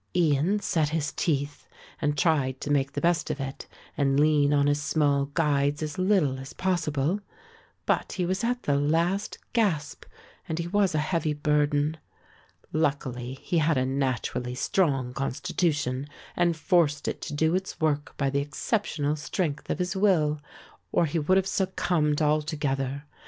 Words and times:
Ian 0.15 0.59
set 0.59 0.89
his 0.89 1.11
teeth 1.11 1.67
and 2.01 2.17
tried 2.17 2.59
to 2.61 2.71
make 2.71 2.93
the 2.93 3.01
best 3.01 3.29
of 3.29 3.39
it 3.39 3.67
and 3.95 4.19
lean 4.19 4.51
on 4.51 4.65
his 4.65 4.81
small 4.81 5.25
guides 5.25 5.83
as 5.83 5.99
little 5.99 6.39
as 6.39 6.53
possible, 6.53 7.19
but 7.85 8.13
he 8.13 8.25
was 8.25 8.43
at 8.43 8.63
the 8.63 8.75
last 8.77 9.37
gasp 9.53 10.05
and 10.49 10.57
he 10.57 10.65
was 10.67 10.95
a 10.95 10.97
heavy 10.97 11.33
burden. 11.35 11.97
Luckily 12.73 13.35
he 13.43 13.59
had 13.59 13.77
a 13.77 13.85
naturally 13.85 14.55
strong 14.55 15.13
constitution 15.13 16.07
and 16.35 16.57
forced 16.57 17.07
it 17.07 17.21
to 17.21 17.35
do 17.35 17.53
its 17.53 17.79
work 17.79 18.17
by 18.17 18.31
the 18.31 18.41
exceptional 18.41 19.15
strength 19.15 19.69
of 19.69 19.77
his 19.77 19.95
will 19.95 20.41
or 20.91 21.05
he 21.05 21.19
would 21.19 21.37
have 21.37 21.45
succumbed 21.45 22.23
altogether. 22.23 23.03